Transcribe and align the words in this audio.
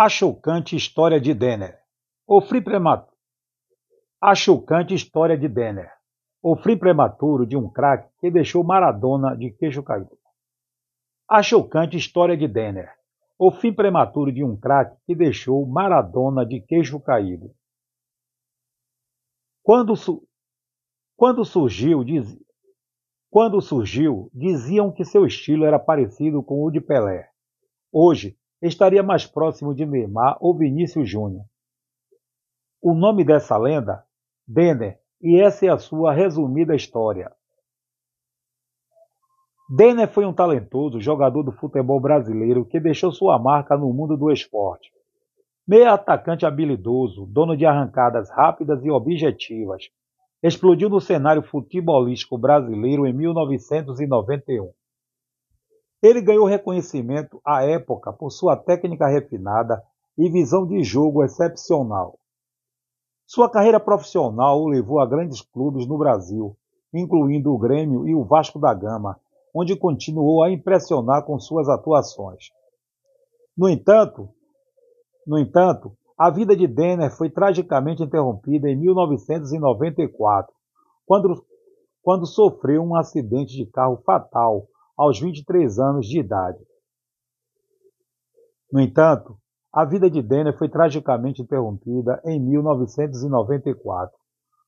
A 0.00 0.08
chocante 0.08 0.76
história 0.76 1.20
de 1.20 1.34
Denner. 1.34 1.76
O 2.24 2.40
fim 2.40 2.62
prematuro. 2.62 3.16
A 4.20 4.32
chocante 4.32 4.94
história 4.94 5.36
de 5.36 5.48
Denner. 5.48 5.90
O 6.40 6.54
fim 6.54 6.78
prematuro 6.78 7.44
de 7.44 7.56
um 7.56 7.68
craque 7.68 8.08
que 8.20 8.30
deixou 8.30 8.62
Maradona 8.62 9.36
de 9.36 9.50
queixo 9.50 9.82
caído. 9.82 10.16
A 11.28 11.42
chocante 11.42 11.96
história 11.96 12.36
de 12.36 12.46
Denner. 12.46 12.88
O 13.36 13.50
fim 13.50 13.72
prematuro 13.72 14.30
de 14.30 14.44
um 14.44 14.56
craque 14.56 14.96
que 15.04 15.16
deixou 15.16 15.66
Maradona 15.66 16.46
de 16.46 16.60
queixo 16.60 17.00
caído. 17.00 17.52
Quando, 19.64 19.96
su... 19.96 20.24
Quando 21.16 21.44
surgiu, 21.44 22.04
diz... 22.04 22.38
Quando 23.28 23.60
surgiu, 23.60 24.30
diziam 24.32 24.92
que 24.92 25.04
seu 25.04 25.26
estilo 25.26 25.64
era 25.64 25.76
parecido 25.76 26.40
com 26.40 26.62
o 26.62 26.70
de 26.70 26.80
Pelé. 26.80 27.28
Hoje, 27.90 28.37
estaria 28.62 29.02
mais 29.02 29.26
próximo 29.26 29.74
de 29.74 29.86
Neymar 29.86 30.36
ou 30.40 30.56
Vinícius 30.56 31.08
Júnior. 31.08 31.44
O 32.82 32.94
nome 32.94 33.24
dessa 33.24 33.56
lenda? 33.56 34.04
Denner, 34.46 34.98
e 35.20 35.40
essa 35.40 35.66
é 35.66 35.68
a 35.68 35.78
sua 35.78 36.12
resumida 36.12 36.74
história. 36.74 37.30
Denner 39.68 40.08
foi 40.08 40.24
um 40.24 40.32
talentoso 40.32 41.00
jogador 41.00 41.42
do 41.42 41.52
futebol 41.52 42.00
brasileiro 42.00 42.64
que 42.64 42.80
deixou 42.80 43.12
sua 43.12 43.38
marca 43.38 43.76
no 43.76 43.92
mundo 43.92 44.16
do 44.16 44.30
esporte. 44.30 44.90
Meia 45.66 45.92
atacante 45.92 46.46
habilidoso, 46.46 47.26
dono 47.26 47.54
de 47.54 47.66
arrancadas 47.66 48.30
rápidas 48.30 48.82
e 48.82 48.90
objetivas, 48.90 49.90
explodiu 50.42 50.88
no 50.88 51.00
cenário 51.00 51.42
futebolístico 51.42 52.38
brasileiro 52.38 53.06
em 53.06 53.12
1991. 53.12 54.72
Ele 56.02 56.20
ganhou 56.20 56.46
reconhecimento 56.46 57.40
à 57.44 57.64
época 57.64 58.12
por 58.12 58.30
sua 58.30 58.56
técnica 58.56 59.08
refinada 59.08 59.82
e 60.16 60.30
visão 60.30 60.66
de 60.66 60.82
jogo 60.84 61.24
excepcional. 61.24 62.18
Sua 63.26 63.50
carreira 63.50 63.80
profissional 63.80 64.60
o 64.60 64.68
levou 64.68 65.00
a 65.00 65.06
grandes 65.06 65.42
clubes 65.42 65.86
no 65.86 65.98
Brasil, 65.98 66.56
incluindo 66.94 67.52
o 67.52 67.58
Grêmio 67.58 68.08
e 68.08 68.14
o 68.14 68.24
Vasco 68.24 68.58
da 68.58 68.72
Gama, 68.72 69.20
onde 69.54 69.76
continuou 69.76 70.42
a 70.42 70.50
impressionar 70.50 71.24
com 71.24 71.38
suas 71.38 71.68
atuações. 71.68 72.50
No 73.56 73.68
entanto, 73.68 74.28
no 75.26 75.38
entanto, 75.38 75.96
a 76.16 76.30
vida 76.30 76.56
de 76.56 76.66
Denner 76.66 77.10
foi 77.10 77.28
tragicamente 77.28 78.02
interrompida 78.02 78.68
em 78.70 78.76
1994, 78.76 80.54
quando, 81.04 81.44
quando 82.02 82.26
sofreu 82.26 82.82
um 82.82 82.96
acidente 82.96 83.56
de 83.56 83.66
carro 83.66 83.96
fatal 84.06 84.66
aos 84.98 85.20
23 85.20 85.78
anos 85.78 86.06
de 86.06 86.18
idade. 86.18 86.58
No 88.72 88.80
entanto, 88.80 89.38
a 89.72 89.84
vida 89.84 90.10
de 90.10 90.20
Denner 90.20 90.58
foi 90.58 90.68
tragicamente 90.68 91.40
interrompida 91.40 92.20
em 92.24 92.40
1994, 92.40 94.18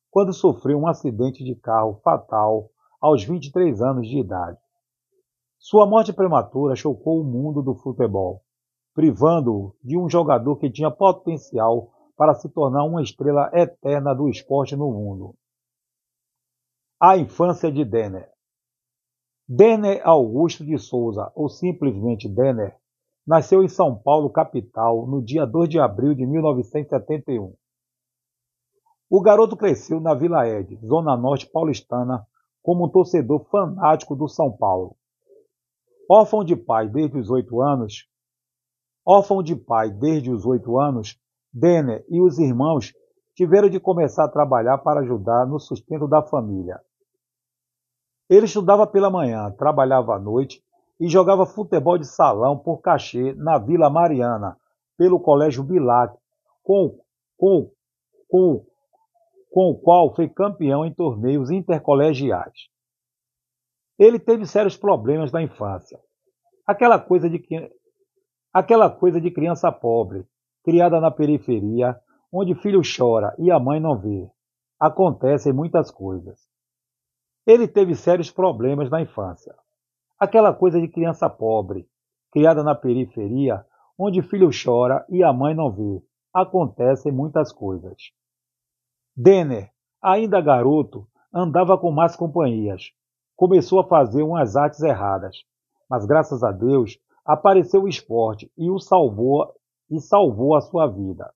quando 0.09 0.33
sofreu 0.33 0.79
um 0.79 0.87
acidente 0.87 1.43
de 1.43 1.57
carro 1.57 2.01
fatal 2.05 2.71
aos 3.01 3.25
23 3.25 3.83
anos 3.83 4.07
de 4.07 4.21
idade. 4.21 4.59
Sua 5.59 5.85
morte 5.85 6.13
prematura 6.13 6.77
chocou 6.77 7.21
o 7.21 7.25
mundo 7.25 7.61
do 7.61 7.75
futebol, 7.75 8.43
privando-o 8.95 9.75
de 9.83 9.99
um 9.99 10.09
jogador 10.09 10.57
que 10.57 10.71
tinha 10.71 10.91
potencial 10.91 11.91
para 12.17 12.35
se 12.35 12.49
tornar 12.49 12.85
uma 12.85 13.03
estrela 13.03 13.51
eterna 13.53 14.15
do 14.15 14.29
esporte 14.29 14.77
no 14.77 14.93
mundo. 14.93 15.35
A 17.01 17.17
infância 17.17 17.73
de 17.73 17.85
Denner. 17.85 18.30
Denner 19.53 20.01
Augusto 20.05 20.65
de 20.65 20.79
Souza, 20.79 21.33
ou 21.35 21.49
simplesmente 21.49 22.29
Denner, 22.29 22.77
nasceu 23.27 23.65
em 23.65 23.69
São 23.69 23.97
Paulo, 23.97 24.31
capital, 24.31 25.09
no 25.09 25.21
dia 25.21 25.45
2 25.45 25.69
de 25.69 25.81
abril 25.81 26.15
de 26.15 26.25
1971. 26.25 27.53
O 29.11 29.21
garoto 29.21 29.57
cresceu 29.57 29.99
na 29.99 30.15
Vila 30.15 30.47
Ed, 30.49 30.79
zona 30.87 31.17
norte 31.17 31.51
paulistana, 31.51 32.25
como 32.63 32.87
um 32.87 32.89
torcedor 32.89 33.45
fanático 33.51 34.15
do 34.15 34.29
São 34.29 34.53
Paulo. 34.57 34.95
Órfão 36.09 36.45
de 36.45 36.55
pai 36.55 36.89
desde 36.89 37.19
os 37.19 37.29
oito 37.29 37.61
anos, 37.61 38.09
órfão 39.05 39.43
de 39.43 39.57
pai 39.57 39.91
desde 39.91 40.31
os 40.31 40.47
oito 40.47 40.79
anos, 40.79 41.21
Denner 41.53 42.05
e 42.09 42.21
os 42.21 42.39
irmãos 42.39 42.93
tiveram 43.35 43.69
de 43.69 43.81
começar 43.81 44.27
a 44.27 44.31
trabalhar 44.31 44.79
para 44.79 45.01
ajudar 45.01 45.45
no 45.45 45.59
sustento 45.59 46.07
da 46.07 46.23
família. 46.23 46.81
Ele 48.31 48.47
estudava 48.47 48.87
pela 48.87 49.11
manhã, 49.11 49.51
trabalhava 49.51 50.15
à 50.15 50.19
noite 50.21 50.63
e 51.01 51.09
jogava 51.09 51.45
futebol 51.45 51.99
de 51.99 52.07
salão 52.07 52.57
por 52.57 52.81
cachê 52.81 53.35
na 53.35 53.59
Vila 53.59 53.91
Mariana, 53.91 54.57
pelo 54.97 55.19
Colégio 55.19 55.65
Bilac, 55.65 56.17
com, 56.63 56.97
com, 57.37 57.73
com, 58.29 58.65
com 59.51 59.71
o 59.71 59.75
qual 59.75 60.15
foi 60.15 60.29
campeão 60.29 60.87
em 60.87 60.95
torneios 60.95 61.51
intercolegiais. 61.51 62.69
Ele 63.99 64.21
teve 64.21 64.47
sérios 64.47 64.77
problemas 64.77 65.33
na 65.33 65.43
infância. 65.43 65.99
Aquela 66.65 67.01
coisa 67.01 67.29
de, 67.29 67.43
aquela 68.53 68.89
coisa 68.89 69.21
de 69.21 69.33
criança 69.33 69.73
pobre, 69.73 70.25
criada 70.63 71.01
na 71.01 71.11
periferia, 71.11 71.99
onde 72.33 72.55
filho 72.55 72.81
chora 72.81 73.35
e 73.41 73.51
a 73.51 73.59
mãe 73.59 73.81
não 73.81 73.99
vê. 73.99 74.31
Acontecem 74.79 75.53
muitas 75.53 75.91
coisas. 75.91 76.50
Ele 77.51 77.67
teve 77.67 77.97
sérios 77.97 78.31
problemas 78.31 78.89
na 78.89 79.03
infância. 79.03 79.53
Aquela 80.17 80.55
coisa 80.55 80.81
de 80.81 80.87
criança 80.87 81.29
pobre, 81.29 81.85
criada 82.31 82.63
na 82.63 82.77
periferia, 82.77 83.67
onde 83.99 84.23
filho 84.23 84.51
chora 84.53 85.05
e 85.09 85.25
a 85.25 85.33
mãe 85.33 85.53
não 85.53 85.69
vê. 85.69 86.01
Acontecem 86.33 87.11
muitas 87.11 87.51
coisas. 87.51 88.13
Denner, 89.17 89.69
ainda 90.01 90.41
garoto, 90.41 91.09
andava 91.35 91.77
com 91.77 91.91
más 91.91 92.15
companhias. 92.15 92.93
Começou 93.35 93.81
a 93.81 93.89
fazer 93.89 94.23
umas 94.23 94.55
artes 94.55 94.81
erradas, 94.81 95.39
mas 95.89 96.07
graças 96.07 96.45
a 96.45 96.53
Deus 96.53 97.01
apareceu 97.25 97.83
o 97.83 97.89
esporte 97.89 98.49
e 98.57 98.71
o 98.71 98.79
salvou 98.79 99.53
e 99.91 99.99
salvou 99.99 100.55
a 100.55 100.61
sua 100.61 100.87
vida. 100.87 101.35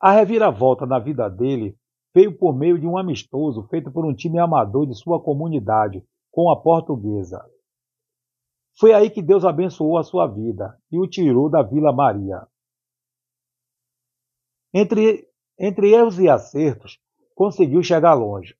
A 0.00 0.10
reviravolta 0.10 0.84
na 0.84 0.98
vida 0.98 1.30
dele 1.30 1.77
veio 2.14 2.36
por 2.36 2.56
meio 2.56 2.78
de 2.78 2.86
um 2.86 2.96
amistoso 2.96 3.66
feito 3.68 3.90
por 3.90 4.04
um 4.04 4.14
time 4.14 4.38
amador 4.38 4.86
de 4.86 4.94
sua 4.94 5.22
comunidade, 5.22 6.04
com 6.30 6.50
a 6.50 6.60
portuguesa. 6.60 7.44
Foi 8.78 8.92
aí 8.92 9.10
que 9.10 9.20
Deus 9.20 9.44
abençoou 9.44 9.98
a 9.98 10.04
sua 10.04 10.26
vida 10.26 10.80
e 10.90 10.98
o 10.98 11.06
tirou 11.06 11.50
da 11.50 11.62
Vila 11.62 11.92
Maria. 11.92 12.46
Entre, 14.72 15.28
entre 15.58 15.92
erros 15.92 16.18
e 16.18 16.28
acertos, 16.28 17.00
conseguiu 17.34 17.82
chegar 17.82 18.14
longe. 18.14 18.56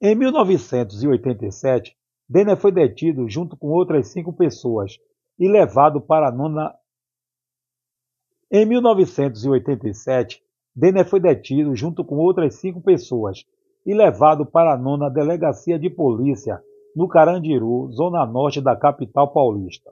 Em 0.00 0.14
1987, 0.14 1.96
Denner 2.28 2.56
foi 2.56 2.70
detido 2.70 3.28
junto 3.28 3.56
com 3.56 3.68
outras 3.68 4.08
cinco 4.08 4.32
pessoas 4.32 4.98
e 5.38 5.48
levado 5.48 6.00
para 6.00 6.28
a 6.28 6.32
nona. 6.32 6.74
Em 8.50 8.64
1987, 8.64 10.42
Denner 10.74 11.08
foi 11.08 11.20
detido 11.20 11.74
junto 11.74 12.04
com 12.04 12.16
outras 12.16 12.56
cinco 12.56 12.80
pessoas 12.80 13.44
e 13.84 13.94
levado 13.94 14.46
para 14.46 14.74
a 14.74 14.78
nona 14.78 15.08
delegacia 15.08 15.78
de 15.78 15.88
polícia 15.90 16.62
no 16.94 17.08
Carandiru, 17.08 17.90
zona 17.92 18.24
norte 18.26 18.60
da 18.60 18.76
capital 18.76 19.32
paulista. 19.32 19.90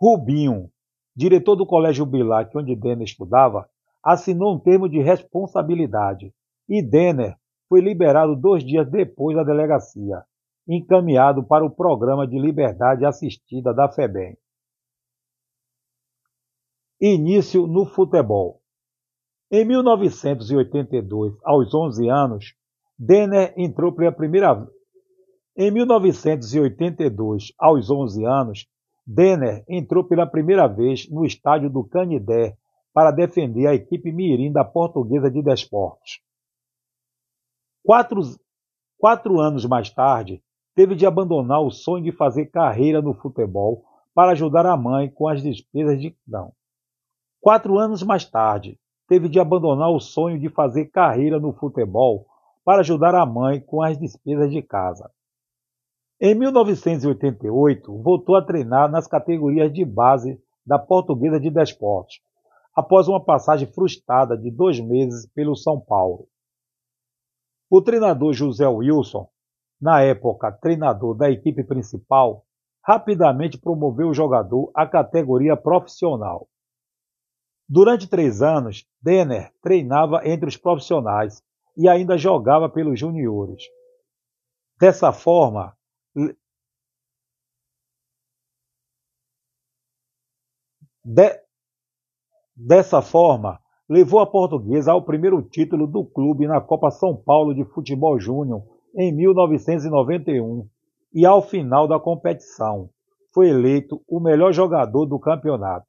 Rubinho, 0.00 0.70
diretor 1.14 1.56
do 1.56 1.66
Colégio 1.66 2.06
Bilac, 2.06 2.56
onde 2.56 2.76
Denner 2.76 3.04
estudava, 3.04 3.68
assinou 4.02 4.54
um 4.54 4.58
termo 4.58 4.88
de 4.88 5.00
responsabilidade 5.00 6.32
e 6.68 6.82
Denner 6.82 7.36
foi 7.68 7.80
liberado 7.80 8.36
dois 8.36 8.64
dias 8.64 8.88
depois 8.88 9.36
da 9.36 9.42
delegacia, 9.42 10.24
encaminhado 10.66 11.42
para 11.42 11.64
o 11.64 11.70
Programa 11.70 12.26
de 12.26 12.38
Liberdade 12.38 13.04
Assistida 13.04 13.74
da 13.74 13.90
FEBEM. 13.90 14.36
Início 17.00 17.66
no 17.66 17.86
futebol. 17.86 18.57
Em 19.50 19.64
1982, 19.64 21.34
aos 21.42 21.72
11 21.72 22.06
anos, 22.10 22.54
Denner 22.98 23.54
entrou 23.56 23.94
pela 23.94 24.12
primeira 24.12 24.68
Em 25.56 25.70
1982, 25.70 27.54
aos 27.58 27.90
11 27.90 28.26
anos, 28.26 28.66
Denner 29.06 29.64
entrou 29.66 30.04
pela 30.04 30.26
primeira 30.26 30.66
vez 30.66 31.08
no 31.08 31.24
estádio 31.24 31.70
do 31.70 31.82
Canidé 31.82 32.58
para 32.92 33.10
defender 33.10 33.66
a 33.66 33.74
equipe 33.74 34.12
mirim 34.12 34.52
da 34.52 34.66
Portuguesa 34.66 35.30
de 35.30 35.40
Desportos. 35.40 36.20
Quatro, 37.82 38.20
quatro 38.98 39.40
anos 39.40 39.64
mais 39.64 39.88
tarde, 39.88 40.42
teve 40.74 40.94
de 40.94 41.06
abandonar 41.06 41.62
o 41.62 41.70
sonho 41.70 42.04
de 42.04 42.12
fazer 42.12 42.50
carreira 42.50 43.00
no 43.00 43.14
futebol 43.14 43.82
para 44.14 44.32
ajudar 44.32 44.66
a 44.66 44.76
mãe 44.76 45.10
com 45.10 45.26
as 45.26 45.42
despesas 45.42 45.98
de 45.98 46.14
não. 46.26 46.52
Quatro 47.40 47.78
anos 47.78 48.02
mais 48.02 48.26
tarde, 48.26 48.78
teve 49.08 49.28
de 49.28 49.40
abandonar 49.40 49.90
o 49.90 49.98
sonho 49.98 50.38
de 50.38 50.50
fazer 50.50 50.86
carreira 50.86 51.40
no 51.40 51.52
futebol 51.52 52.26
para 52.64 52.80
ajudar 52.80 53.14
a 53.14 53.24
mãe 53.24 53.60
com 53.60 53.82
as 53.82 53.98
despesas 53.98 54.50
de 54.50 54.60
casa. 54.62 55.10
Em 56.20 56.34
1988, 56.34 58.02
voltou 58.02 58.36
a 58.36 58.44
treinar 58.44 58.90
nas 58.90 59.06
categorias 59.06 59.72
de 59.72 59.84
base 59.84 60.38
da 60.66 60.78
Portuguesa 60.78 61.40
de 61.40 61.48
Desportos, 61.48 62.20
após 62.76 63.08
uma 63.08 63.24
passagem 63.24 63.66
frustrada 63.72 64.36
de 64.36 64.50
dois 64.50 64.78
meses 64.78 65.26
pelo 65.32 65.56
São 65.56 65.80
Paulo. 65.80 66.28
O 67.70 67.80
treinador 67.80 68.34
José 68.34 68.66
Wilson, 68.68 69.28
na 69.80 70.02
época 70.02 70.52
treinador 70.52 71.14
da 71.14 71.30
equipe 71.30 71.64
principal, 71.64 72.44
rapidamente 72.84 73.56
promoveu 73.58 74.08
o 74.08 74.14
jogador 74.14 74.70
à 74.74 74.86
categoria 74.86 75.56
profissional. 75.56 76.48
Durante 77.68 78.08
três 78.08 78.40
anos, 78.40 78.86
Denner 79.02 79.52
treinava 79.60 80.26
entre 80.26 80.48
os 80.48 80.56
profissionais 80.56 81.42
e 81.76 81.88
ainda 81.88 82.16
jogava 82.16 82.68
pelos 82.68 82.98
juniores. 82.98 83.62
Dessa 84.80 85.12
forma, 85.12 85.76
de, 91.04 91.42
dessa 92.56 93.02
forma, 93.02 93.60
levou 93.88 94.20
a 94.20 94.26
portuguesa 94.26 94.92
ao 94.92 95.04
primeiro 95.04 95.42
título 95.42 95.86
do 95.86 96.04
clube 96.04 96.46
na 96.46 96.60
Copa 96.60 96.90
São 96.90 97.16
Paulo 97.16 97.54
de 97.54 97.64
Futebol 97.64 98.18
Júnior 98.18 98.62
em 98.94 99.12
1991 99.14 100.68
e 101.12 101.26
ao 101.26 101.42
final 101.42 101.86
da 101.86 101.98
competição 101.98 102.90
foi 103.32 103.48
eleito 103.48 104.02
o 104.08 104.20
melhor 104.20 104.52
jogador 104.52 105.06
do 105.06 105.18
campeonato. 105.18 105.87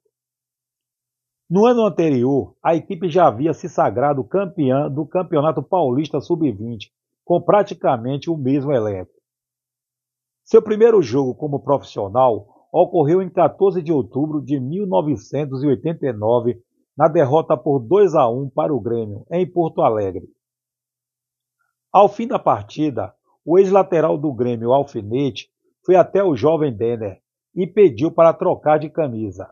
No 1.50 1.66
ano 1.66 1.84
anterior, 1.84 2.56
a 2.62 2.76
equipe 2.76 3.10
já 3.10 3.28
havia 3.28 3.56
se 3.56 3.68
sagrado 3.68 4.24
campeã 4.24 4.88
do 4.88 5.04
Campeonato 5.04 5.64
Paulista 5.64 6.22
Sub-20, 6.22 6.92
com 7.26 7.42
praticamente 7.42 8.30
o 8.30 8.38
mesmo 8.38 8.72
elenco. 8.72 9.10
Seu 10.46 10.62
primeiro 10.62 11.02
jogo 11.02 11.34
como 11.34 11.64
profissional 11.64 12.68
ocorreu 12.72 13.20
em 13.20 13.32
14 13.32 13.82
de 13.82 13.92
outubro 13.92 14.44
de 14.44 14.60
1989, 14.60 16.62
na 16.96 17.08
derrota 17.08 17.58
por 17.58 17.80
2 17.80 18.14
a 18.14 18.30
1 18.30 18.52
para 18.52 18.72
o 18.72 18.80
Grêmio, 18.80 19.26
em 19.32 19.52
Porto 19.52 19.82
Alegre. 19.82 20.30
Ao 21.92 22.08
fim 22.08 22.28
da 22.28 22.38
partida, 22.38 23.12
o 23.44 23.58
ex-lateral 23.58 24.20
do 24.20 24.32
Grêmio, 24.32 24.72
Alfinete, 24.72 25.50
foi 25.84 25.96
até 25.96 26.24
o 26.24 26.36
jovem 26.36 26.72
Denner 26.72 27.20
e 27.56 27.66
pediu 27.66 28.12
para 28.12 28.34
trocar 28.34 28.78
de 28.78 28.88
camisa. 28.88 29.50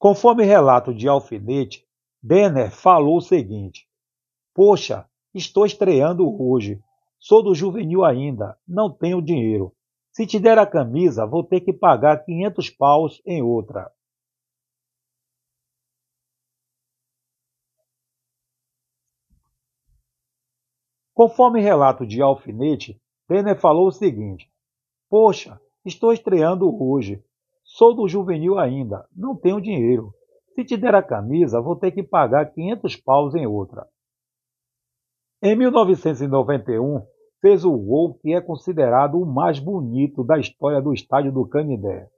Conforme 0.00 0.46
relato 0.46 0.94
de 0.94 1.06
Alfinete, 1.06 1.86
Denner 2.22 2.70
falou 2.70 3.18
o 3.18 3.20
seguinte: 3.20 3.86
Poxa, 4.54 5.06
estou 5.34 5.66
estreando 5.66 6.42
hoje. 6.42 6.82
Sou 7.18 7.42
do 7.42 7.54
juvenil 7.54 8.02
ainda, 8.02 8.58
não 8.66 8.90
tenho 8.90 9.20
dinheiro. 9.20 9.76
Se 10.10 10.26
te 10.26 10.40
der 10.40 10.56
a 10.56 10.66
camisa, 10.66 11.26
vou 11.26 11.44
ter 11.44 11.60
que 11.60 11.70
pagar 11.70 12.24
500 12.24 12.70
paus 12.70 13.20
em 13.26 13.42
outra. 13.42 13.92
Conforme 21.12 21.60
relato 21.60 22.06
de 22.06 22.22
Alfinete, 22.22 22.98
Denner 23.28 23.60
falou 23.60 23.88
o 23.88 23.92
seguinte: 23.92 24.50
Poxa, 25.10 25.60
estou 25.84 26.10
estreando 26.10 26.82
hoje. 26.82 27.22
Sou 27.72 27.94
do 27.94 28.08
juvenil 28.08 28.58
ainda, 28.58 29.06
não 29.16 29.36
tenho 29.36 29.60
dinheiro. 29.60 30.12
Se 30.54 30.64
te 30.64 30.76
der 30.76 30.94
a 30.94 31.02
camisa, 31.02 31.60
vou 31.60 31.76
ter 31.76 31.92
que 31.92 32.02
pagar 32.02 32.52
500 32.52 32.96
paus 32.96 33.34
em 33.34 33.46
outra. 33.46 33.86
Em 35.40 35.54
1991, 35.54 37.06
fez 37.40 37.64
o 37.64 37.70
gol 37.76 38.14
que 38.14 38.34
é 38.34 38.40
considerado 38.40 39.20
o 39.20 39.24
mais 39.24 39.60
bonito 39.60 40.24
da 40.24 40.36
história 40.36 40.82
do 40.82 40.92
estádio 40.92 41.32
do 41.32 41.46
Canidé. 41.46 42.08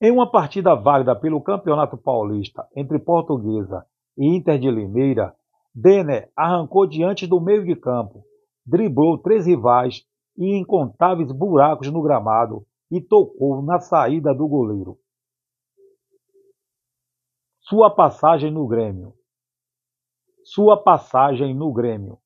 Em 0.00 0.12
uma 0.12 0.30
partida 0.30 0.76
válida 0.76 1.14
pelo 1.16 1.42
Campeonato 1.42 1.98
Paulista 1.98 2.66
entre 2.76 3.00
Portuguesa 3.00 3.84
e 4.16 4.36
Inter 4.36 4.60
de 4.60 4.70
Limeira, 4.70 5.34
Denner 5.74 6.30
arrancou 6.36 6.86
diante 6.86 7.26
do 7.26 7.40
meio 7.40 7.64
de 7.64 7.74
campo, 7.74 8.24
driblou 8.64 9.18
três 9.18 9.44
rivais 9.44 10.04
e 10.38 10.56
incontáveis 10.56 11.32
buracos 11.32 11.90
no 11.90 12.00
gramado 12.00 12.64
e 12.90 13.00
tocou 13.00 13.62
na 13.62 13.80
saída 13.80 14.34
do 14.34 14.46
goleiro. 14.46 14.98
Sua 17.60 17.90
passagem 17.90 18.50
no 18.50 18.66
Grêmio. 18.66 19.14
Sua 20.44 20.80
passagem 20.80 21.54
no 21.54 21.72
Grêmio. 21.72 22.18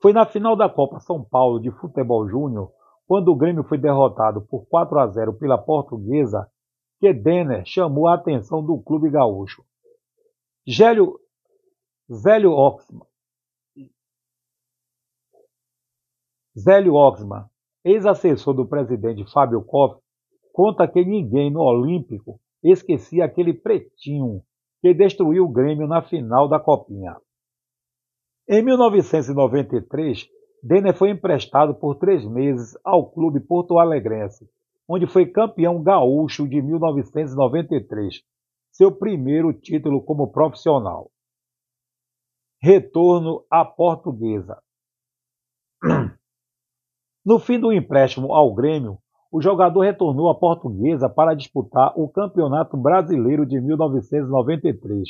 Foi 0.00 0.12
na 0.12 0.24
final 0.24 0.56
da 0.56 0.68
Copa 0.68 1.00
São 1.00 1.22
Paulo 1.22 1.60
de 1.60 1.70
Futebol 1.70 2.26
Júnior, 2.28 2.72
quando 3.06 3.28
o 3.28 3.36
Grêmio 3.36 3.64
foi 3.64 3.76
derrotado 3.76 4.40
por 4.42 4.66
4 4.66 4.98
a 4.98 5.06
0 5.08 5.34
pela 5.34 5.58
Portuguesa, 5.58 6.50
que 7.00 7.12
Denner 7.12 7.64
chamou 7.66 8.06
a 8.06 8.14
atenção 8.14 8.64
do 8.64 8.80
clube 8.80 9.10
gaúcho. 9.10 9.64
Gélio 10.66 11.18
Zélio 12.10 12.52
Oxman. 12.52 13.06
Zélio 16.56 16.94
Oxman, 16.94 17.48
ex-assessor 17.84 18.54
do 18.54 18.66
presidente 18.66 19.30
Fábio 19.32 19.62
Koff, 19.62 20.00
conta 20.52 20.88
que 20.88 21.04
ninguém 21.04 21.50
no 21.50 21.60
Olímpico 21.60 22.40
esquecia 22.62 23.24
aquele 23.24 23.54
pretinho 23.54 24.42
que 24.80 24.94
destruiu 24.94 25.44
o 25.44 25.48
Grêmio 25.48 25.86
na 25.86 26.02
final 26.02 26.48
da 26.48 26.58
Copinha. 26.58 27.16
Em 28.48 28.62
1993, 28.62 30.26
Denner 30.62 30.96
foi 30.96 31.10
emprestado 31.10 31.74
por 31.74 31.96
três 31.96 32.24
meses 32.24 32.76
ao 32.84 33.10
clube 33.10 33.40
Porto 33.40 33.78
Alegrense, 33.78 34.48
onde 34.88 35.06
foi 35.06 35.26
campeão 35.26 35.82
gaúcho 35.82 36.48
de 36.48 36.62
1993, 36.62 38.22
seu 38.72 38.90
primeiro 38.90 39.52
título 39.52 40.02
como 40.02 40.32
profissional. 40.32 41.10
Retorno 42.60 43.44
à 43.50 43.64
Portuguesa. 43.64 44.60
No 47.24 47.38
fim 47.38 47.58
do 47.58 47.72
empréstimo 47.72 48.32
ao 48.32 48.54
Grêmio, 48.54 48.98
o 49.30 49.40
jogador 49.42 49.80
retornou 49.80 50.30
à 50.30 50.34
Portuguesa 50.34 51.08
para 51.08 51.34
disputar 51.34 51.92
o 51.96 52.08
Campeonato 52.08 52.76
Brasileiro 52.76 53.44
de 53.44 53.60
1993, 53.60 55.08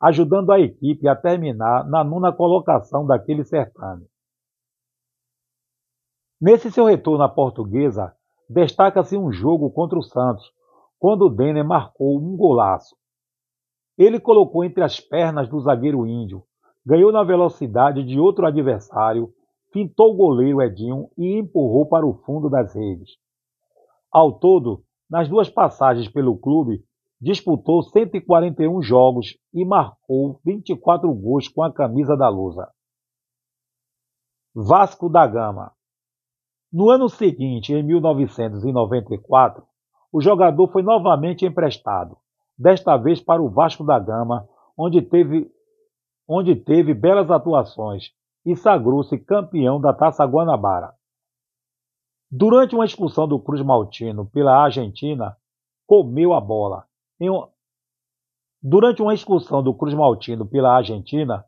ajudando 0.00 0.50
a 0.50 0.60
equipe 0.60 1.06
a 1.06 1.14
terminar 1.14 1.86
na 1.88 2.02
nona 2.02 2.32
colocação 2.32 3.06
daquele 3.06 3.44
certame. 3.44 4.06
Nesse 6.40 6.70
seu 6.70 6.86
retorno 6.86 7.22
à 7.22 7.28
Portuguesa, 7.28 8.14
destaca-se 8.48 9.16
um 9.16 9.30
jogo 9.30 9.70
contra 9.70 9.98
o 9.98 10.02
Santos, 10.02 10.50
quando 10.98 11.26
o 11.26 11.28
Denner 11.28 11.64
marcou 11.64 12.18
um 12.18 12.34
golaço. 12.34 12.96
Ele 13.98 14.18
colocou 14.18 14.64
entre 14.64 14.82
as 14.82 14.98
pernas 14.98 15.48
do 15.50 15.60
zagueiro 15.60 16.06
índio, 16.06 16.42
ganhou 16.84 17.12
na 17.12 17.22
velocidade 17.22 18.02
de 18.02 18.18
outro 18.18 18.46
adversário, 18.46 19.30
fintou 19.72 20.12
o 20.12 20.16
goleiro 20.16 20.62
Edinho 20.62 21.10
e 21.16 21.38
empurrou 21.38 21.86
para 21.86 22.06
o 22.06 22.14
fundo 22.24 22.48
das 22.48 22.74
redes. 22.74 23.10
Ao 24.12 24.32
todo, 24.32 24.84
nas 25.08 25.28
duas 25.28 25.48
passagens 25.48 26.08
pelo 26.08 26.36
clube, 26.36 26.84
disputou 27.20 27.82
141 27.82 28.82
jogos 28.82 29.36
e 29.52 29.64
marcou 29.64 30.40
24 30.44 31.12
gols 31.12 31.48
com 31.48 31.62
a 31.62 31.72
camisa 31.72 32.16
da 32.16 32.28
Lusa. 32.28 32.68
Vasco 34.54 35.08
da 35.08 35.26
Gama. 35.26 35.72
No 36.72 36.90
ano 36.90 37.08
seguinte, 37.08 37.72
em 37.72 37.82
1994, 37.82 39.64
o 40.12 40.20
jogador 40.20 40.68
foi 40.68 40.82
novamente 40.82 41.44
emprestado, 41.44 42.16
desta 42.58 42.96
vez 42.96 43.20
para 43.20 43.42
o 43.42 43.48
Vasco 43.48 43.84
da 43.84 43.98
Gama, 43.98 44.48
onde 44.76 45.02
teve 45.02 45.50
onde 46.26 46.54
teve 46.54 46.94
belas 46.94 47.28
atuações 47.28 48.12
e 48.44 48.56
sagrou-se 48.56 49.18
campeão 49.18 49.80
da 49.80 49.92
Taça 49.92 50.24
Guanabara. 50.24 50.94
Durante 52.30 52.74
uma 52.74 52.84
expulsão 52.84 53.26
do 53.26 53.38
Cruz 53.38 53.62
Maltino 53.62 54.26
pela 54.26 54.56
Argentina, 54.56 55.36
comeu 55.86 56.32
a 56.32 56.40
bola. 56.40 56.86
Um... 57.20 57.46
Durante 58.62 59.02
uma 59.02 59.14
expulsão 59.14 59.62
do 59.62 59.74
Cruz 59.74 59.94
Maltino 59.94 60.46
pela 60.46 60.76
Argentina, 60.76 61.44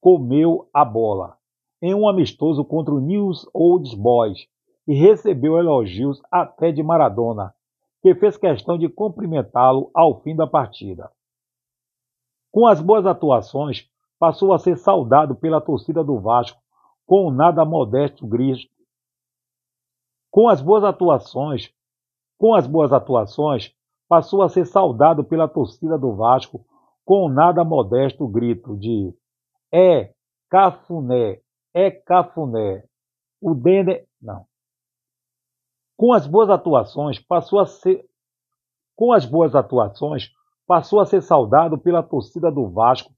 comeu 0.00 0.68
a 0.72 0.84
bola 0.84 1.36
em 1.82 1.92
um 1.94 2.08
amistoso 2.08 2.64
contra 2.64 2.94
o 2.94 3.00
News 3.00 3.44
Old 3.52 3.96
Boys 3.96 4.46
e 4.86 4.94
recebeu 4.94 5.58
elogios 5.58 6.22
até 6.30 6.70
de 6.70 6.80
Maradona, 6.82 7.52
que 8.00 8.14
fez 8.14 8.36
questão 8.36 8.78
de 8.78 8.88
cumprimentá-lo 8.88 9.90
ao 9.92 10.22
fim 10.22 10.36
da 10.36 10.46
partida. 10.46 11.10
Com 12.52 12.66
as 12.66 12.80
boas 12.80 13.04
atuações, 13.04 13.90
passou 14.22 14.52
a 14.52 14.58
ser 14.60 14.76
saudado 14.76 15.34
pela 15.34 15.60
torcida 15.60 16.04
do 16.04 16.20
Vasco 16.20 16.62
com 17.04 17.26
o 17.26 17.32
nada 17.32 17.64
modesto 17.64 18.24
grito. 18.24 18.72
Com 20.30 20.48
as 20.48 20.62
boas 20.62 20.84
atuações, 20.84 21.74
com 22.38 22.54
as 22.54 22.64
boas 22.64 22.92
atuações, 22.92 23.74
passou 24.08 24.40
a 24.42 24.48
ser 24.48 24.64
saudado 24.64 25.24
pela 25.24 25.48
torcida 25.48 25.98
do 25.98 26.14
Vasco 26.14 26.64
com 27.04 27.24
o 27.24 27.28
nada 27.28 27.64
modesto 27.64 28.28
grito 28.28 28.76
de 28.76 29.12
é 29.72 30.14
cafuné, 30.48 31.40
é 31.74 31.90
cafuné. 31.90 32.84
O 33.40 33.56
Dende, 33.56 34.06
não. 34.20 34.46
Com 35.96 36.12
as 36.12 36.28
boas 36.28 36.48
atuações, 36.48 37.18
passou 37.18 37.58
a 37.58 37.66
ser 37.66 38.08
Com 38.94 39.12
as 39.12 39.26
boas 39.26 39.56
atuações, 39.56 40.30
passou 40.64 41.00
a 41.00 41.06
ser 41.06 41.22
saudado 41.22 41.76
pela 41.76 42.04
torcida 42.04 42.52
do 42.52 42.70
Vasco 42.70 43.12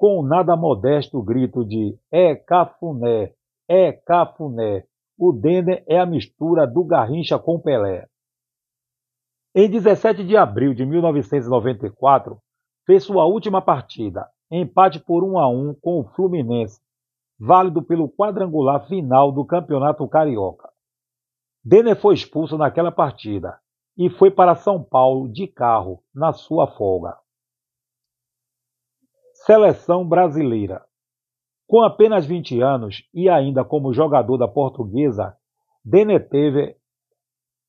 com 0.00 0.18
o 0.18 0.22
nada 0.22 0.56
modesto 0.56 1.22
grito 1.22 1.62
de 1.62 1.94
É 2.10 2.34
Cafuné, 2.34 3.34
é 3.68 3.92
Cafuné. 3.92 4.86
O 5.18 5.30
Denner 5.30 5.84
é 5.86 5.98
a 5.98 6.06
mistura 6.06 6.66
do 6.66 6.82
Garrincha 6.82 7.38
com 7.38 7.60
Pelé. 7.60 8.08
Em 9.54 9.68
17 9.68 10.24
de 10.24 10.38
abril 10.38 10.72
de 10.72 10.86
1994, 10.86 12.38
fez 12.86 13.04
sua 13.04 13.26
última 13.26 13.60
partida, 13.60 14.26
empate 14.50 14.98
por 14.98 15.22
1 15.22 15.38
a 15.38 15.50
1 15.50 15.74
com 15.82 16.00
o 16.00 16.08
Fluminense, 16.14 16.80
válido 17.38 17.82
pelo 17.82 18.08
quadrangular 18.08 18.88
final 18.88 19.30
do 19.30 19.44
Campeonato 19.44 20.08
Carioca. 20.08 20.70
Denner 21.62 21.94
foi 22.00 22.14
expulso 22.14 22.56
naquela 22.56 22.90
partida 22.90 23.58
e 23.98 24.08
foi 24.08 24.30
para 24.30 24.54
São 24.54 24.82
Paulo 24.82 25.30
de 25.30 25.46
carro 25.46 26.02
na 26.14 26.32
sua 26.32 26.66
folga. 26.66 27.18
Seleção 29.46 30.06
brasileira. 30.06 30.84
Com 31.66 31.82
apenas 31.82 32.26
20 32.26 32.60
anos 32.60 33.08
e 33.14 33.26
ainda 33.26 33.64
como 33.64 33.94
jogador 33.94 34.36
da 34.36 34.46
Portuguesa, 34.46 35.34
Denner 35.82 36.28
teve 36.28 36.76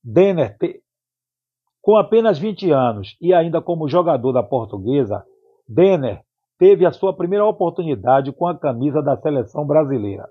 Denner 0.04 0.58
te... 0.58 0.84
com 1.82 1.96
apenas 1.96 2.38
20 2.38 2.72
anos 2.72 3.16
e 3.22 3.34
ainda 3.34 3.62
como 3.62 3.88
jogador 3.88 4.34
da 4.34 4.44
Portuguesa, 4.44 5.26
Denner 5.66 6.22
teve 6.60 6.86
a 6.86 6.92
sua 6.92 7.16
primeira 7.16 7.46
oportunidade 7.46 8.34
com 8.34 8.48
a 8.48 8.58
camisa 8.58 9.02
da 9.02 9.16
seleção 9.16 9.66
brasileira. 9.66 10.28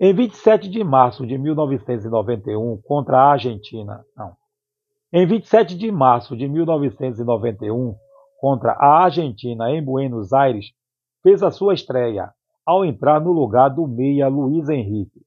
Em 0.00 0.14
27 0.14 0.70
de 0.70 0.82
março 0.82 1.26
de 1.26 1.36
1991, 1.36 2.80
contra 2.80 3.18
a 3.18 3.32
Argentina, 3.32 4.06
não. 4.16 4.32
Em 5.12 5.26
27 5.26 5.76
de 5.76 5.92
março 5.92 6.34
de 6.34 6.48
1991, 6.48 7.94
contra 8.38 8.72
a 8.72 9.04
Argentina 9.04 9.70
em 9.70 9.84
Buenos 9.84 10.32
Aires, 10.32 10.72
fez 11.22 11.42
a 11.42 11.50
sua 11.50 11.74
estreia, 11.74 12.32
ao 12.64 12.84
entrar 12.84 13.20
no 13.20 13.32
lugar 13.32 13.68
do 13.68 13.86
meia 13.86 14.28
Luiz 14.28 14.68
Henrique. 14.68 15.20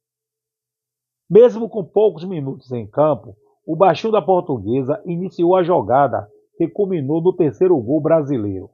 Mesmo 1.29 1.69
com 1.69 1.83
poucos 1.83 2.23
minutos 2.23 2.71
em 2.71 2.87
campo, 2.87 3.35
o 3.65 3.75
baixinho 3.75 4.13
da 4.13 4.21
portuguesa 4.21 5.01
iniciou 5.05 5.55
a 5.55 5.63
jogada 5.63 6.27
que 6.57 6.67
culminou 6.67 7.21
no 7.21 7.33
terceiro 7.33 7.77
gol 7.77 8.01
brasileiro. 8.01 8.69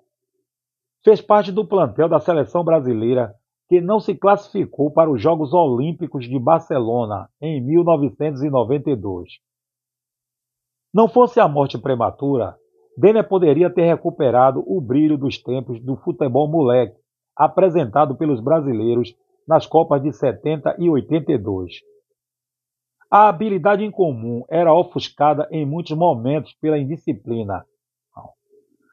Fez 1.04 1.22
parte 1.22 1.52
do 1.52 1.68
plantel 1.68 2.10
da 2.10 2.20
seleção 2.20 2.64
brasileira 2.64 3.34
que 3.70 3.82
não 3.82 4.00
se 4.00 4.16
classificou 4.16 4.92
para 4.92 5.10
os 5.10 5.22
Jogos 5.22 5.54
Olímpicos 5.54 6.26
de 6.28 6.40
Barcelona 6.40 7.30
em 7.42 7.62
1992. 7.64 9.40
Não 10.94 11.08
fosse 11.08 11.40
a 11.40 11.48
morte 11.48 11.78
prematura, 11.78 12.58
Denner 12.98 13.28
poderia 13.28 13.70
ter 13.70 13.84
recuperado 13.84 14.64
o 14.66 14.82
brilho 14.82 15.20
dos 15.20 15.38
tempos 15.38 15.80
do 15.80 15.96
futebol 15.98 16.50
moleque 16.50 16.98
apresentado 17.36 18.16
pelos 18.16 18.42
brasileiros 18.42 19.16
nas 19.48 19.68
Copas 19.68 20.02
de 20.02 20.12
70 20.12 20.76
e 20.80 20.90
82. 20.90 21.74
A 23.10 23.30
habilidade 23.30 23.84
em 23.84 23.92
comum 23.92 24.44
era 24.50 24.74
ofuscada 24.74 25.48
em 25.52 25.64
muitos 25.64 25.96
momentos 25.96 26.54
pela 26.60 26.80
indisciplina. 26.80 27.64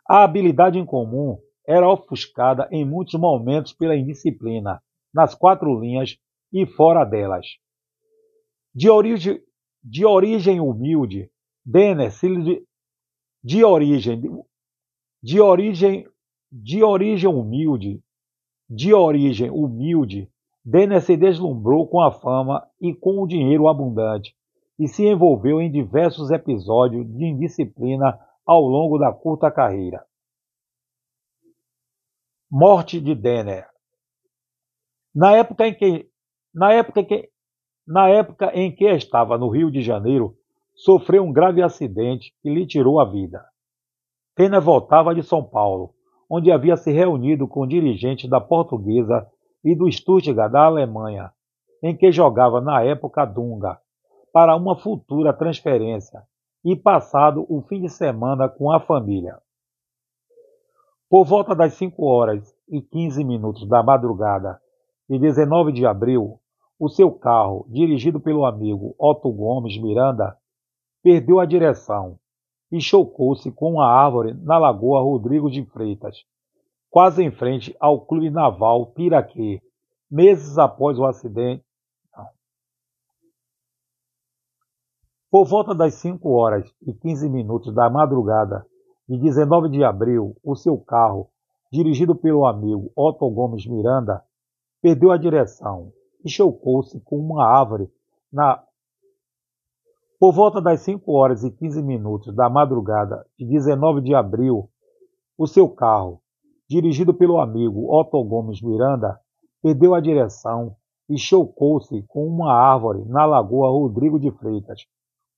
A 0.06 0.22
habilidade 0.22 0.78
em 0.78 0.84
comum 0.84 1.38
era 1.66 1.90
ofuscada 1.90 2.68
em 2.70 2.84
muitos 2.84 3.18
momentos 3.18 3.72
pela 3.72 3.96
indisciplina, 3.96 4.82
nas 5.14 5.34
quatro 5.34 5.80
linhas 5.80 6.18
e 6.52 6.66
fora 6.66 7.04
delas. 7.04 7.46
De 8.74 8.90
origem, 8.90 9.40
de 9.82 10.04
origem 10.04 10.60
humilde, 10.60 11.30
Denner 11.64 12.12
se, 12.12 12.28
de 13.44 13.62
origem 13.62 14.22
de 15.22 15.40
origem 15.40 16.08
de 16.50 16.82
origem 16.82 17.28
humilde, 17.28 18.02
de 18.70 18.94
origem 18.94 19.50
humilde, 19.50 20.30
Denner 20.64 21.02
se 21.02 21.16
deslumbrou 21.16 21.86
com 21.88 22.00
a 22.00 22.12
fama 22.12 22.66
e 22.80 22.94
com 22.94 23.20
o 23.20 23.26
dinheiro 23.26 23.68
abundante 23.68 24.34
e 24.78 24.88
se 24.88 25.04
envolveu 25.04 25.60
em 25.60 25.70
diversos 25.70 26.30
episódios 26.30 27.06
de 27.06 27.24
indisciplina 27.24 28.18
ao 28.46 28.62
longo 28.62 28.98
da 28.98 29.12
curta 29.12 29.50
carreira. 29.50 30.06
Morte 32.50 33.00
de 33.00 33.14
Denner. 33.14 33.68
Na 35.14 35.36
época 35.36 35.66
em 35.66 35.74
que 35.74 36.08
na 36.54 36.72
época 36.72 37.04
que 37.04 37.30
na 37.86 38.08
época 38.08 38.52
em 38.54 38.74
que 38.74 38.84
estava 38.84 39.36
no 39.36 39.48
Rio 39.48 39.70
de 39.70 39.82
Janeiro, 39.82 40.38
sofreu 40.74 41.24
um 41.24 41.32
grave 41.32 41.62
acidente 41.62 42.34
que 42.42 42.50
lhe 42.50 42.66
tirou 42.66 43.00
a 43.00 43.04
vida. 43.04 43.44
Pena 44.34 44.60
voltava 44.60 45.14
de 45.14 45.22
São 45.22 45.42
Paulo, 45.44 45.94
onde 46.28 46.50
havia 46.50 46.76
se 46.76 46.90
reunido 46.90 47.46
com 47.46 47.66
dirigentes 47.66 48.28
da 48.28 48.40
Portuguesa 48.40 49.26
e 49.64 49.74
do 49.74 49.90
Stuttgart 49.90 50.50
da 50.50 50.64
Alemanha, 50.64 51.30
em 51.82 51.96
que 51.96 52.10
jogava 52.10 52.60
na 52.60 52.82
época 52.82 53.24
Dunga, 53.24 53.78
para 54.32 54.56
uma 54.56 54.76
futura 54.76 55.32
transferência, 55.32 56.22
e 56.64 56.74
passado 56.74 57.46
o 57.48 57.62
fim 57.62 57.80
de 57.80 57.88
semana 57.88 58.48
com 58.48 58.72
a 58.72 58.80
família. 58.80 59.38
Por 61.08 61.24
volta 61.24 61.54
das 61.54 61.74
5 61.74 62.04
horas 62.04 62.54
e 62.68 62.80
15 62.80 63.22
minutos 63.22 63.68
da 63.68 63.82
madrugada 63.82 64.58
de 65.08 65.18
19 65.18 65.70
de 65.72 65.86
abril, 65.86 66.40
o 66.80 66.88
seu 66.88 67.12
carro, 67.12 67.66
dirigido 67.68 68.18
pelo 68.18 68.44
amigo 68.44 68.94
Otto 68.98 69.30
Gomes 69.30 69.80
Miranda, 69.80 70.36
perdeu 71.04 71.38
a 71.38 71.44
direção 71.44 72.18
e 72.72 72.80
chocou-se 72.80 73.52
com 73.52 73.74
uma 73.74 73.86
árvore 73.86 74.32
na 74.32 74.56
Lagoa 74.56 75.02
Rodrigo 75.02 75.50
de 75.50 75.62
Freitas, 75.66 76.24
quase 76.90 77.22
em 77.22 77.30
frente 77.30 77.76
ao 77.78 78.00
Clube 78.00 78.30
Naval 78.30 78.86
Piraquê, 78.86 79.60
meses 80.10 80.56
após 80.56 80.98
o 80.98 81.04
acidente. 81.04 81.62
Por 85.30 85.44
volta 85.44 85.74
das 85.74 85.94
5 85.94 86.26
horas 86.30 86.74
e 86.80 86.94
15 86.94 87.28
minutos 87.28 87.74
da 87.74 87.90
madrugada 87.90 88.64
de 89.06 89.18
19 89.18 89.68
de 89.68 89.84
abril, 89.84 90.34
o 90.42 90.56
seu 90.56 90.78
carro, 90.78 91.28
dirigido 91.70 92.14
pelo 92.14 92.46
amigo 92.46 92.90
Otto 92.96 93.28
Gomes 93.28 93.66
Miranda, 93.66 94.24
perdeu 94.80 95.12
a 95.12 95.18
direção 95.18 95.92
e 96.24 96.30
chocou-se 96.30 96.98
com 97.00 97.18
uma 97.18 97.44
árvore 97.46 97.92
na 98.32 98.64
por 100.24 100.32
volta 100.32 100.58
das 100.58 100.80
5 100.80 101.12
horas 101.12 101.44
e 101.44 101.50
15 101.50 101.82
minutos 101.82 102.34
da 102.34 102.48
madrugada 102.48 103.26
de 103.38 103.44
19 103.44 104.00
de 104.00 104.14
abril, 104.14 104.70
o 105.36 105.46
seu 105.46 105.68
carro, 105.68 106.22
dirigido 106.66 107.12
pelo 107.12 107.38
amigo 107.38 107.94
Otto 107.94 108.24
Gomes 108.24 108.62
Miranda, 108.62 109.20
perdeu 109.62 109.94
a 109.94 110.00
direção 110.00 110.76
e 111.10 111.18
chocou-se 111.18 112.02
com 112.08 112.26
uma 112.26 112.54
árvore 112.54 113.04
na 113.04 113.26
Lagoa 113.26 113.68
Rodrigo 113.68 114.18
de 114.18 114.30
Freitas, 114.30 114.86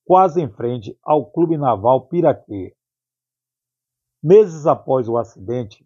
quase 0.04 0.40
em 0.40 0.48
frente 0.48 0.96
ao 1.02 1.32
Clube 1.32 1.58
Naval 1.58 2.06
Piraquê. 2.06 2.72
Meses 4.22 4.68
após 4.68 5.08
o 5.08 5.18
acidente, 5.18 5.84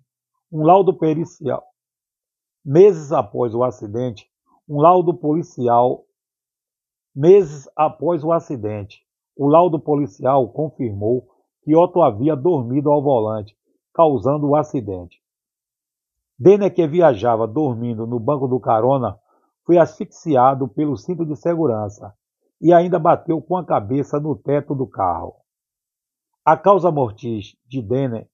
um 0.53 0.63
laudo 0.63 0.93
pericial. 0.93 1.65
Meses 2.63 3.13
após 3.13 3.55
o 3.55 3.65
acidente, 3.65 4.31
um 4.69 4.79
laudo 4.79 5.15
policial 5.15 6.05
Meses 7.23 7.69
após 7.77 8.25
o 8.25 8.33
acidente, 8.33 9.05
o 9.37 9.47
laudo 9.47 9.79
policial 9.79 10.49
confirmou 10.49 11.29
que 11.63 11.77
Otto 11.77 12.01
havia 12.01 12.35
dormido 12.35 12.91
ao 12.91 13.03
volante, 13.03 13.55
causando 13.93 14.49
o 14.49 14.57
acidente. 14.57 15.21
Denner, 16.39 16.75
que 16.75 16.87
viajava 16.87 17.47
dormindo 17.47 18.07
no 18.07 18.19
banco 18.19 18.49
do 18.49 18.59
carona, 18.59 19.19
foi 19.67 19.77
asfixiado 19.77 20.67
pelo 20.67 20.97
cinto 20.97 21.27
de 21.27 21.37
segurança 21.37 22.15
e 22.59 22.73
ainda 22.73 22.99
bateu 22.99 23.43
com 23.43 23.55
a 23.55 23.67
cabeça 23.67 24.19
no 24.19 24.35
teto 24.35 24.75
do 24.75 24.87
carro. 24.87 25.35
A 26.43 26.57
causa 26.57 26.91
mortis 26.91 27.55
de 27.67 27.83
Denner, 27.83 28.27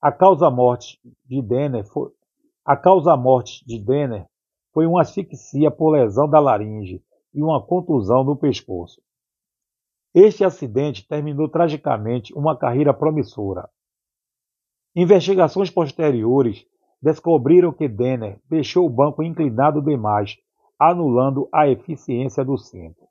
a 0.00 0.12
causa 0.12 0.48
morte 0.48 1.00
de 1.26 1.42
Denner 1.42 1.84
foi, 1.84 2.12
a 2.64 2.76
causa 2.76 3.16
morte 3.16 3.66
de 3.66 3.76
Denner 3.76 4.24
foi 4.72 4.86
uma 4.86 5.00
asfixia 5.00 5.68
por 5.68 5.90
lesão 5.90 6.30
da 6.30 6.38
laringe 6.38 7.02
e 7.32 7.42
uma 7.42 7.64
contusão 7.64 8.24
no 8.24 8.36
pescoço. 8.36 9.00
Este 10.14 10.44
acidente 10.44 11.06
terminou 11.06 11.48
tragicamente 11.48 12.34
uma 12.34 12.56
carreira 12.56 12.92
promissora. 12.92 13.68
Investigações 14.94 15.70
posteriores 15.70 16.66
descobriram 17.00 17.72
que 17.72 17.88
Denner 17.88 18.40
deixou 18.48 18.86
o 18.86 18.90
banco 18.90 19.22
inclinado 19.22 19.80
demais, 19.80 20.36
anulando 20.78 21.48
a 21.52 21.68
eficiência 21.68 22.44
do 22.44 22.58
cinto. 22.58 23.08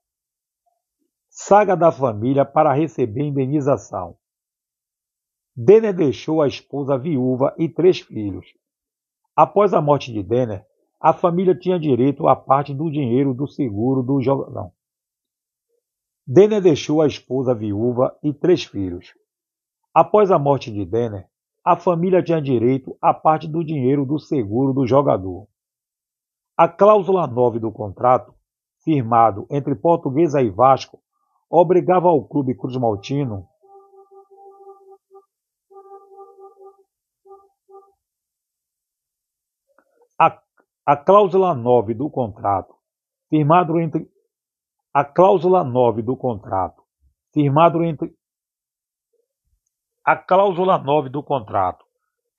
Saga 1.30 1.76
da 1.76 1.92
família 1.92 2.44
para 2.44 2.74
receber 2.74 3.24
indenização. 3.24 4.18
Denner 5.56 5.94
deixou 5.94 6.42
a 6.42 6.48
esposa 6.48 6.98
viúva 6.98 7.56
e 7.58 7.70
três 7.70 8.00
filhos. 8.00 8.46
Após 9.36 9.74
a 9.74 9.82
morte 9.82 10.12
de 10.12 10.22
Denner, 10.22 10.66
a 11.00 11.14
família 11.14 11.56
tinha 11.56 11.80
direito 11.80 12.28
à 12.28 12.36
parte 12.36 12.74
do 12.74 12.92
dinheiro 12.92 13.34
do 13.34 13.48
seguro 13.48 14.04
do 14.04 14.22
jogador. 14.22 14.72
Denner 16.28 16.62
deixou 16.62 17.02
a 17.02 17.08
esposa 17.08 17.56
viúva 17.56 18.16
e 18.22 18.34
três 18.34 18.64
filhos. 18.64 19.14
Após 19.94 20.30
a 20.30 20.38
morte 20.38 20.72
de 20.72 20.86
Denner, 20.86 21.28
a 21.64 21.76
família 21.76 22.22
tinha 22.22 22.42
direito 22.42 22.98
à 23.02 23.14
parte 23.14 23.48
do 23.48 23.64
dinheiro 23.64 24.06
do 24.06 24.20
seguro 24.20 24.74
do 24.74 24.86
jogador. 24.86 25.48
A 26.58 26.68
cláusula 26.68 27.26
9 27.26 27.60
do 27.60 27.72
contrato, 27.72 28.34
firmado 28.84 29.48
entre 29.50 29.76
Portuguesa 29.76 30.42
e 30.42 30.50
Vasco, 30.50 31.00
obrigava 31.50 32.10
ao 32.10 32.24
clube 32.26 32.54
Cruz 32.54 32.76
a, 40.90 40.98
cláusula 40.98 41.54
9 41.54 41.94
do 41.94 42.10
contrato, 42.10 42.74
firmado 43.30 43.80
entre 43.80 44.10
a 44.92 45.06
cláusula 45.06 45.64
9 45.64 46.02
do 46.02 46.18
contrato, 46.18 46.82
firmado 47.32 47.84
entre 47.84 48.12
a 50.04 50.16
cláusula 50.16 50.80
9 50.80 51.10
do 51.10 51.22
contrato, 51.22 51.86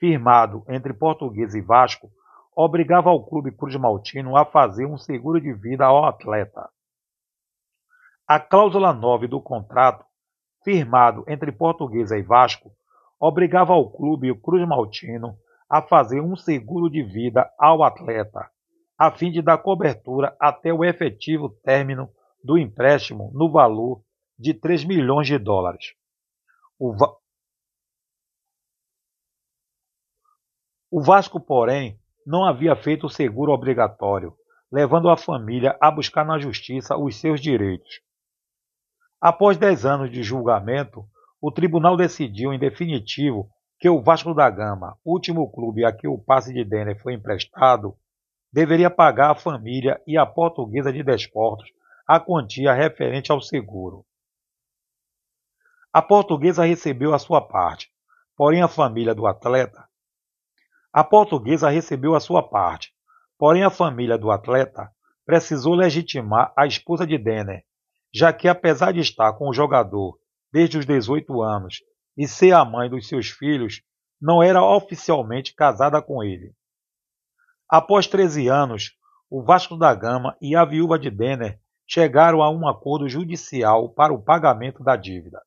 firmado 0.00 0.64
entre 0.66 0.92
Português 0.92 1.54
e 1.54 1.60
Vasco, 1.60 2.10
obrigava 2.52 3.08
ao 3.08 3.24
clube 3.24 3.52
Cruz 3.52 3.76
Maltino 3.76 4.36
a 4.36 4.44
fazer 4.44 4.84
um 4.84 4.98
seguro 4.98 5.40
de 5.40 5.52
vida 5.52 5.86
ao 5.86 6.04
atleta. 6.04 6.68
A 8.26 8.40
cláusula 8.40 8.92
9 8.92 9.28
do 9.28 9.40
contrato, 9.40 10.04
firmado 10.64 11.22
entre 11.28 11.52
Portuguesa 11.52 12.18
e 12.18 12.22
Vasco, 12.22 12.72
obrigava 13.20 13.74
ao 13.74 13.88
clube 13.88 14.34
Cruz 14.40 14.66
Maltino 14.66 15.38
a 15.70 15.80
fazer 15.80 16.20
um 16.20 16.34
seguro 16.34 16.90
de 16.90 17.00
vida 17.00 17.48
ao 17.56 17.84
atleta, 17.84 18.50
a 18.98 19.12
fim 19.12 19.30
de 19.30 19.40
dar 19.40 19.58
cobertura 19.58 20.36
até 20.40 20.74
o 20.74 20.84
efetivo 20.84 21.48
término 21.62 22.10
do 22.42 22.58
empréstimo 22.58 23.30
no 23.32 23.50
valor 23.50 24.02
de 24.36 24.52
3 24.52 24.84
milhões 24.84 25.28
de 25.28 25.38
dólares. 25.38 25.94
O, 26.76 26.92
Va 26.92 27.14
o 30.90 31.00
Vasco, 31.00 31.38
porém, 31.38 32.00
não 32.26 32.44
havia 32.44 32.74
feito 32.74 33.06
o 33.06 33.10
seguro 33.10 33.52
obrigatório, 33.52 34.34
levando 34.72 35.08
a 35.08 35.16
família 35.16 35.78
a 35.80 35.88
buscar 35.88 36.24
na 36.24 36.38
justiça 36.38 36.96
os 36.96 37.16
seus 37.20 37.40
direitos. 37.40 38.00
Após 39.20 39.56
dez 39.56 39.86
anos 39.86 40.10
de 40.10 40.22
julgamento, 40.22 41.04
o 41.40 41.52
tribunal 41.52 41.96
decidiu 41.96 42.52
em 42.52 42.58
definitivo 42.58 43.48
que 43.80 43.88
o 43.88 44.02
Vasco 44.02 44.34
da 44.34 44.50
Gama, 44.50 44.98
último 45.02 45.50
clube 45.50 45.86
a 45.86 45.92
que 45.92 46.06
o 46.06 46.18
passe 46.18 46.52
de 46.52 46.62
Denner 46.62 47.00
foi 47.00 47.14
emprestado, 47.14 47.96
deveria 48.52 48.90
pagar 48.90 49.30
à 49.30 49.34
família 49.34 49.98
e 50.06 50.18
à 50.18 50.26
portuguesa 50.26 50.92
de 50.92 51.02
desportos 51.02 51.66
a 52.06 52.20
quantia 52.20 52.74
referente 52.74 53.32
ao 53.32 53.40
seguro. 53.40 54.04
A 55.90 56.02
portuguesa 56.02 56.66
recebeu 56.66 57.14
a 57.14 57.18
sua 57.18 57.40
parte, 57.40 57.90
porém 58.36 58.60
a 58.60 58.68
família 58.68 59.14
do 59.14 59.26
atleta. 59.26 59.88
A 60.92 61.02
portuguesa 61.02 61.70
recebeu 61.70 62.14
a 62.14 62.20
sua 62.20 62.42
parte, 62.42 62.92
porém 63.38 63.64
a 63.64 63.70
família 63.70 64.18
do 64.18 64.30
atleta 64.30 64.90
precisou 65.24 65.74
legitimar 65.74 66.52
a 66.54 66.66
esposa 66.66 67.06
de 67.06 67.16
Denner, 67.16 67.64
já 68.12 68.30
que 68.30 68.46
apesar 68.46 68.92
de 68.92 69.00
estar 69.00 69.32
com 69.32 69.48
o 69.48 69.54
jogador 69.54 70.18
desde 70.52 70.76
os 70.76 70.84
18 70.84 71.40
anos 71.40 71.80
e 72.20 72.28
ser 72.28 72.52
a 72.52 72.66
mãe 72.66 72.90
dos 72.90 73.08
seus 73.08 73.30
filhos, 73.30 73.80
não 74.20 74.42
era 74.42 74.62
oficialmente 74.62 75.54
casada 75.54 76.02
com 76.02 76.22
ele. 76.22 76.52
Após 77.66 78.06
13 78.06 78.46
anos, 78.46 78.94
o 79.30 79.42
Vasco 79.42 79.74
da 79.74 79.94
Gama 79.94 80.36
e 80.38 80.54
a 80.54 80.62
viúva 80.62 80.98
de 80.98 81.08
Denner 81.08 81.58
chegaram 81.86 82.42
a 82.42 82.50
um 82.50 82.68
acordo 82.68 83.08
judicial 83.08 83.88
para 83.88 84.12
o 84.12 84.22
pagamento 84.22 84.84
da 84.84 84.96
dívida. 84.96 85.40